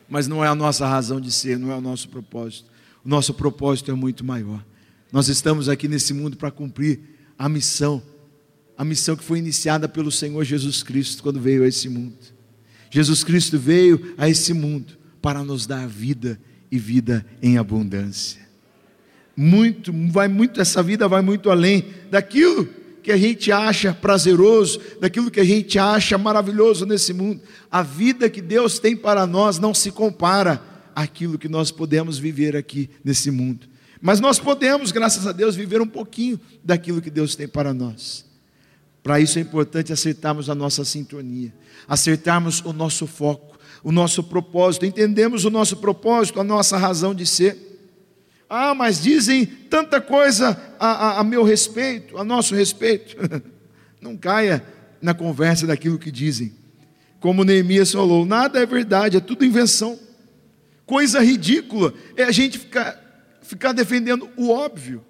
[0.07, 2.69] Mas não é a nossa razão de ser, não é o nosso propósito.
[3.03, 4.63] O nosso propósito é muito maior.
[5.11, 6.99] Nós estamos aqui nesse mundo para cumprir
[7.37, 8.01] a missão,
[8.77, 12.17] a missão que foi iniciada pelo Senhor Jesus Cristo quando veio a esse mundo.
[12.89, 16.39] Jesus Cristo veio a esse mundo para nos dar vida
[16.71, 18.41] e vida em abundância.
[19.35, 22.67] Muito, vai muito essa vida vai muito além daquilo
[23.03, 27.41] que a gente acha prazeroso, daquilo que a gente acha maravilhoso nesse mundo.
[27.71, 30.61] A vida que Deus tem para nós não se compara
[30.93, 33.67] àquilo que nós podemos viver aqui nesse mundo.
[34.01, 38.25] Mas nós podemos, graças a Deus, viver um pouquinho daquilo que Deus tem para nós.
[39.01, 41.53] Para isso é importante acertarmos a nossa sintonia,
[41.87, 47.25] acertarmos o nosso foco, o nosso propósito, entendemos o nosso propósito, a nossa razão de
[47.25, 47.57] ser.
[48.49, 53.15] Ah, mas dizem tanta coisa a, a, a meu respeito, a nosso respeito.
[54.01, 54.63] Não caia
[55.01, 56.53] na conversa daquilo que dizem.
[57.19, 59.97] Como Neemias falou, nada é verdade, é tudo invenção.
[60.85, 63.06] Coisa ridícula é a gente ficar
[63.47, 65.03] ficar defendendo o óbvio.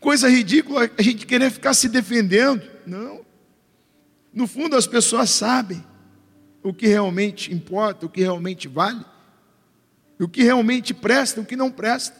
[0.00, 2.62] Coisa ridícula a gente querer ficar se defendendo.
[2.86, 3.20] Não.
[4.32, 5.84] No fundo, as pessoas sabem
[6.62, 9.04] o que realmente importa, o que realmente vale,
[10.18, 12.16] o que realmente presta, o que não presta.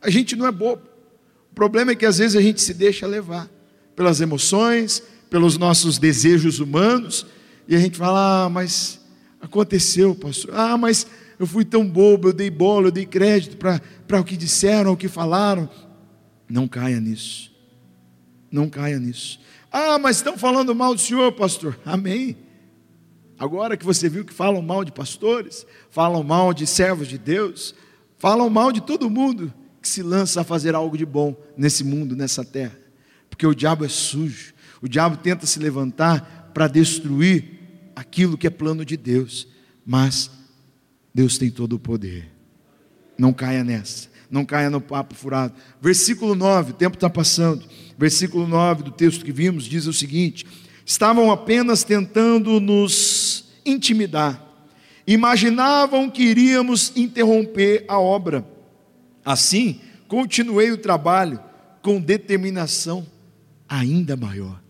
[0.00, 0.82] A gente não é bobo.
[1.50, 3.50] O problema é que às vezes a gente se deixa levar
[3.94, 7.26] pelas emoções, pelos nossos desejos humanos,
[7.68, 9.00] e a gente fala, ah, mas
[9.40, 10.54] Aconteceu, pastor.
[10.54, 11.06] Ah, mas
[11.40, 14.96] eu fui tão bobo, eu dei bola, eu dei crédito para o que disseram, o
[14.96, 15.70] que falaram.
[16.46, 17.50] Não caia nisso.
[18.52, 19.40] Não caia nisso.
[19.72, 21.80] Ah, mas estão falando mal do senhor, pastor.
[21.86, 22.36] Amém.
[23.38, 27.74] Agora que você viu que falam mal de pastores, falam mal de servos de Deus,
[28.18, 29.50] falam mal de todo mundo
[29.80, 32.78] que se lança a fazer algo de bom nesse mundo, nessa terra.
[33.30, 34.52] Porque o diabo é sujo.
[34.82, 39.48] O diabo tenta se levantar para destruir aquilo que é plano de Deus.
[39.86, 40.30] Mas
[41.14, 42.30] Deus tem todo o poder.
[43.18, 44.08] Não caia nessa.
[44.30, 45.54] Não caia no papo furado.
[45.80, 47.64] Versículo 9, o tempo está passando.
[47.98, 50.46] Versículo 9 do texto que vimos diz o seguinte:
[50.86, 54.46] Estavam apenas tentando nos intimidar.
[55.06, 58.46] Imaginavam que iríamos interromper a obra.
[59.24, 61.40] Assim, continuei o trabalho
[61.82, 63.06] com determinação
[63.68, 64.62] ainda maior.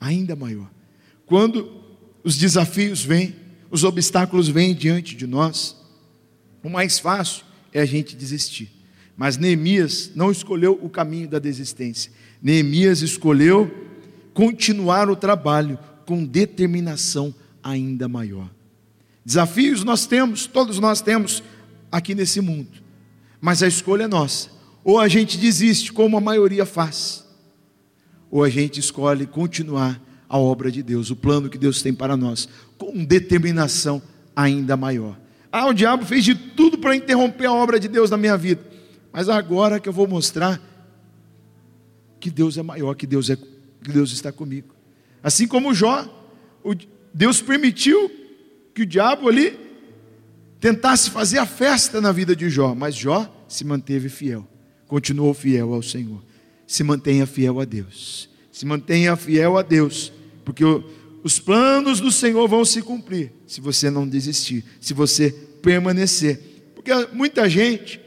[0.00, 0.70] Ainda maior.
[1.26, 1.82] Quando
[2.24, 3.34] os desafios vêm,
[3.76, 5.76] os obstáculos vêm diante de nós,
[6.62, 8.72] o mais fácil é a gente desistir.
[9.14, 12.10] Mas Neemias não escolheu o caminho da desistência.
[12.40, 13.70] Neemias escolheu
[14.32, 18.48] continuar o trabalho com determinação ainda maior.
[19.22, 21.42] Desafios nós temos, todos nós temos
[21.92, 22.82] aqui nesse mundo,
[23.42, 24.48] mas a escolha é nossa.
[24.82, 27.26] Ou a gente desiste, como a maioria faz,
[28.30, 32.16] ou a gente escolhe continuar a obra de Deus, o plano que Deus tem para
[32.16, 34.02] nós, com determinação
[34.34, 35.18] ainda maior.
[35.50, 38.60] Ah, o diabo fez de tudo para interromper a obra de Deus na minha vida,
[39.12, 40.60] mas agora que eu vou mostrar
[42.20, 44.74] que Deus é maior, que Deus, é, que Deus está comigo.
[45.22, 46.04] Assim como Jó,
[47.14, 48.10] Deus permitiu
[48.74, 49.58] que o diabo ali
[50.60, 54.46] tentasse fazer a festa na vida de Jó, mas Jó se manteve fiel,
[54.86, 56.22] continuou fiel ao Senhor.
[56.66, 60.12] Se mantenha fiel a Deus, se mantenha fiel a Deus,
[60.46, 60.64] porque
[61.24, 66.70] os planos do Senhor vão se cumprir se você não desistir, se você permanecer.
[66.72, 68.00] Porque muita gente,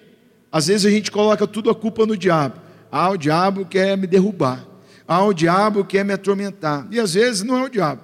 [0.49, 2.61] às vezes a gente coloca tudo a culpa no diabo.
[2.89, 4.65] Ah, o diabo quer me derrubar.
[5.05, 6.87] Ah, o diabo quer me atormentar.
[6.89, 8.03] E às vezes não é o diabo.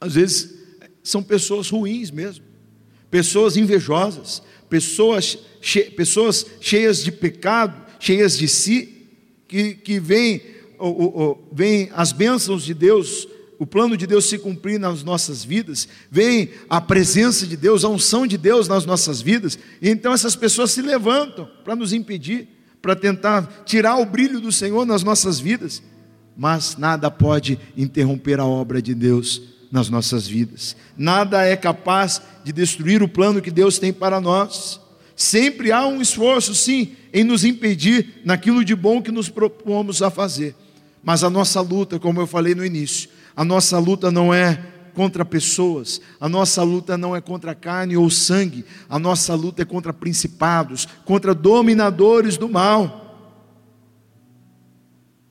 [0.00, 0.54] Às vezes
[1.04, 2.44] são pessoas ruins mesmo.
[3.08, 9.06] Pessoas invejosas, pessoas, che pessoas cheias de pecado, cheias de si,
[9.46, 10.42] que, que veem,
[11.52, 16.50] veem as bênçãos de Deus o plano de Deus se cumprir nas nossas vidas, vem
[16.68, 20.70] a presença de Deus, a unção de Deus nas nossas vidas, e então essas pessoas
[20.70, 22.48] se levantam para nos impedir,
[22.82, 25.82] para tentar tirar o brilho do Senhor nas nossas vidas,
[26.36, 29.42] mas nada pode interromper a obra de Deus
[29.72, 34.80] nas nossas vidas, nada é capaz de destruir o plano que Deus tem para nós.
[35.16, 40.10] Sempre há um esforço, sim, em nos impedir naquilo de bom que nos propomos a
[40.10, 40.54] fazer.
[41.02, 45.26] Mas a nossa luta, como eu falei no início, a nossa luta não é contra
[45.26, 49.92] pessoas, a nossa luta não é contra carne ou sangue, a nossa luta é contra
[49.92, 53.02] principados, contra dominadores do mal.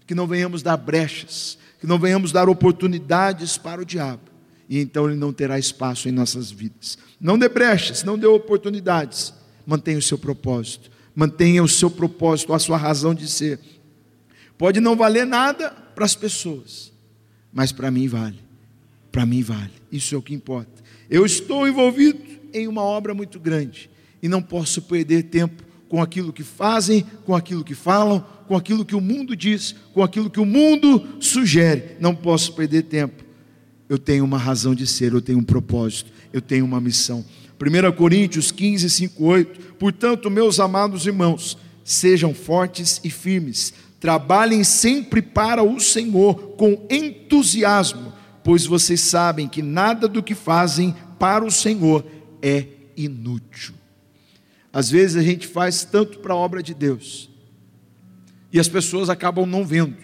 [0.05, 4.21] Que não venhamos dar brechas, que não venhamos dar oportunidades para o diabo,
[4.69, 6.99] e então ele não terá espaço em nossas vidas.
[7.19, 9.33] Não dê brechas, não dê oportunidades,
[9.65, 13.59] mantenha o seu propósito, mantenha o seu propósito, a sua razão de ser.
[14.59, 16.93] Pode não valer nada para as pessoas,
[17.55, 18.37] mas para mim vale.
[19.13, 19.71] Para mim vale.
[19.89, 20.83] Isso é o que importa.
[21.09, 22.19] Eu estou envolvido
[22.53, 23.89] em uma obra muito grande
[24.21, 28.83] e não posso perder tempo com aquilo que fazem, com aquilo que falam, com aquilo
[28.83, 31.95] que o mundo diz, com aquilo que o mundo sugere.
[31.97, 33.23] Não posso perder tempo.
[33.87, 37.23] Eu tenho uma razão de ser, eu tenho um propósito, eu tenho uma missão.
[37.57, 39.73] 1 Coríntios 15, 5, 8.
[39.75, 43.73] Portanto, meus amados irmãos, sejam fortes e firmes
[44.05, 48.13] Trabalhem sempre para o Senhor com entusiasmo,
[48.43, 52.05] pois vocês sabem que nada do que fazem para o Senhor
[52.39, 53.73] é inútil.
[54.71, 57.31] Às vezes a gente faz tanto para a obra de Deus
[58.53, 59.97] e as pessoas acabam não vendo.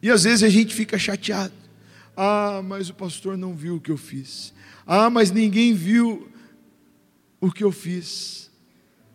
[0.00, 1.52] E às vezes a gente fica chateado.
[2.16, 4.54] Ah, mas o pastor não viu o que eu fiz.
[4.86, 6.30] Ah, mas ninguém viu
[7.42, 8.50] o que eu fiz.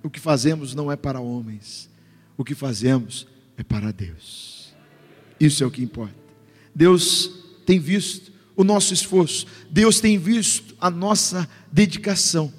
[0.04, 1.90] O que fazemos não é para homens.
[2.38, 3.28] O que fazemos
[3.60, 4.74] é para Deus.
[5.38, 6.16] Isso é o que importa.
[6.74, 7.30] Deus
[7.66, 12.52] tem visto o nosso esforço, Deus tem visto a nossa dedicação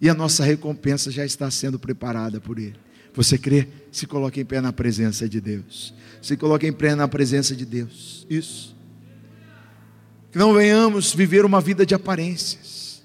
[0.00, 2.76] e a nossa recompensa já está sendo preparada por Ele.
[3.14, 3.68] Você crê?
[3.90, 5.94] Se coloque em pé na presença de Deus.
[6.20, 8.26] Se coloque em pé na presença de Deus.
[8.28, 8.76] Isso.
[10.30, 13.02] Que não venhamos viver uma vida de aparências.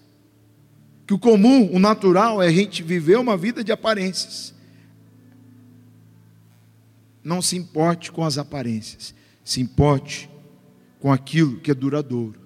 [1.05, 4.53] Que o comum, o natural é a gente viver uma vida de aparências.
[7.29, 9.13] Não se importe com as aparências,
[9.43, 10.27] se importe
[10.99, 12.39] com aquilo que é duradouro.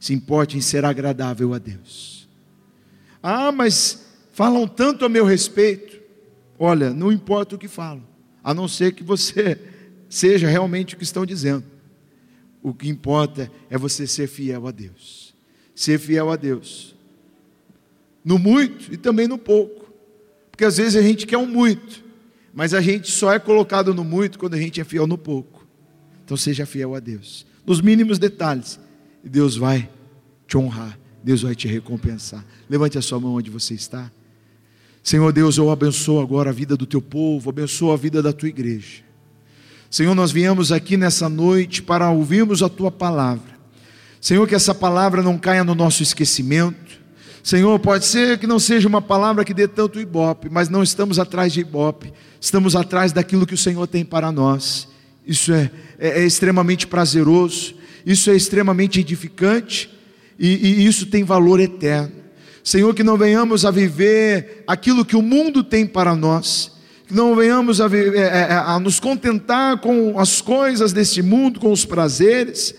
[0.00, 2.28] Se importe em ser agradável a Deus.
[3.22, 6.00] Ah, mas falam tanto a meu respeito.
[6.58, 8.02] Olha, não importa o que falam,
[8.42, 9.60] a não ser que você
[10.10, 11.64] seja realmente o que estão dizendo.
[12.60, 15.36] O que importa é você ser fiel a Deus.
[15.72, 16.96] Ser fiel a Deus.
[18.24, 19.88] No muito e também no pouco.
[20.50, 22.02] Porque às vezes a gente quer um muito,
[22.56, 25.66] mas a gente só é colocado no muito quando a gente é fiel no pouco.
[26.24, 27.46] Então seja fiel a Deus.
[27.66, 28.80] Nos mínimos detalhes.
[29.22, 29.86] Deus vai
[30.48, 30.98] te honrar.
[31.22, 32.42] Deus vai te recompensar.
[32.66, 34.10] Levante a sua mão onde você está.
[35.02, 38.48] Senhor Deus, eu abençoo agora a vida do teu povo, abençoo a vida da tua
[38.48, 39.04] igreja.
[39.90, 43.54] Senhor, nós viemos aqui nessa noite para ouvirmos a tua palavra.
[44.18, 46.85] Senhor, que essa palavra não caia no nosso esquecimento.
[47.46, 51.16] Senhor, pode ser que não seja uma palavra que dê tanto ibope, mas não estamos
[51.16, 54.88] atrás de ibope, estamos atrás daquilo que o Senhor tem para nós.
[55.24, 59.88] Isso é, é, é extremamente prazeroso, isso é extremamente edificante.
[60.36, 62.16] E, e isso tem valor eterno.
[62.64, 66.72] Senhor, que não venhamos a viver aquilo que o mundo tem para nós,
[67.06, 71.60] que não venhamos a, viver, é, é, a nos contentar com as coisas deste mundo,
[71.60, 72.74] com os prazeres,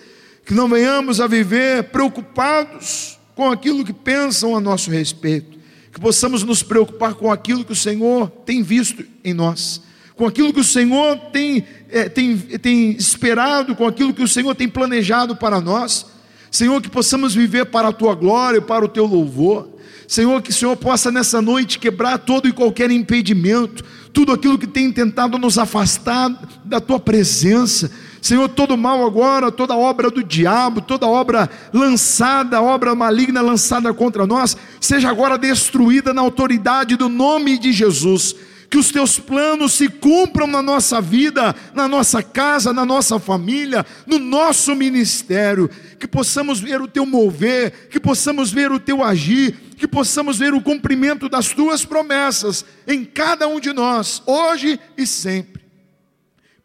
[0.45, 5.59] que não venhamos a viver preocupados com aquilo que pensam a nosso respeito,
[5.93, 9.79] que possamos nos preocupar com aquilo que o Senhor tem visto em nós,
[10.15, 14.55] com aquilo que o Senhor tem, é, tem, tem esperado, com aquilo que o Senhor
[14.55, 16.07] tem planejado para nós.
[16.49, 19.69] Senhor, que possamos viver para a tua glória, para o teu louvor.
[20.07, 24.65] Senhor, que o Senhor possa nessa noite quebrar todo e qualquer impedimento, tudo aquilo que
[24.65, 26.29] tem tentado nos afastar
[26.65, 27.91] da tua presença.
[28.21, 34.25] Senhor, todo mal agora, toda obra do diabo, toda obra lançada, obra maligna lançada contra
[34.25, 38.35] nós, seja agora destruída na autoridade do nome de Jesus
[38.69, 43.85] que os teus planos se cumpram na nossa vida, na nossa casa, na nossa família,
[44.05, 49.53] no nosso ministério, que possamos ver o teu mover, que possamos ver o teu agir,
[49.77, 55.07] que possamos ver o cumprimento das tuas promessas em cada um de nós, hoje e
[55.07, 55.66] sempre.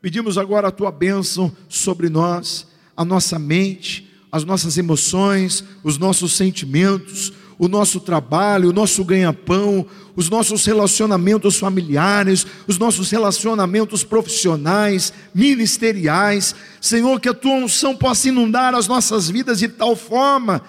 [0.02, 6.32] Pedimos agora a tua bênção sobre nós, a nossa mente, as nossas emoções, os nossos
[6.36, 9.86] sentimentos, o nosso trabalho, o nosso ganha-pão,
[10.16, 16.52] os nossos relacionamentos familiares, os nossos relacionamentos profissionais, ministeriais.
[16.80, 20.62] Senhor, que a tua unção possa inundar as nossas vidas de tal forma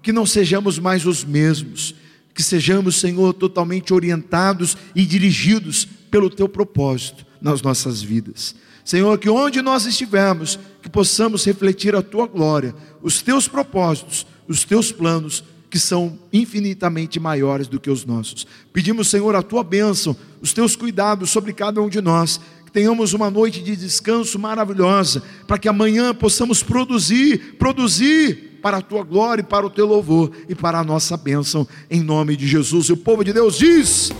[0.00, 1.94] que não sejamos mais os mesmos,
[2.34, 8.54] que sejamos, Senhor, totalmente orientados e dirigidos pelo teu propósito nas nossas vidas.
[8.84, 14.64] Senhor, que onde nós estivermos, que possamos refletir a tua glória, os teus propósitos, os
[14.64, 18.46] teus planos que são infinitamente maiores do que os nossos.
[18.72, 23.14] Pedimos, Senhor, a tua bênção, os teus cuidados sobre cada um de nós, que tenhamos
[23.14, 29.42] uma noite de descanso maravilhosa, para que amanhã possamos produzir, produzir para a tua glória,
[29.42, 32.88] para o teu louvor e para a nossa bênção, em nome de Jesus.
[32.88, 34.12] E o povo de Deus diz.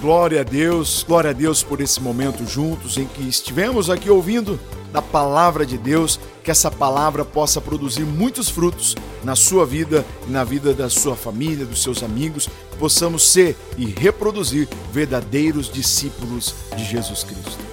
[0.00, 4.58] Glória a Deus, glória a Deus por esse momento juntos em que estivemos aqui ouvindo
[4.92, 8.94] da palavra de Deus, que essa palavra possa produzir muitos frutos
[9.24, 13.86] na sua vida e na vida da sua família, dos seus amigos, possamos ser e
[13.86, 17.67] reproduzir verdadeiros discípulos de Jesus Cristo.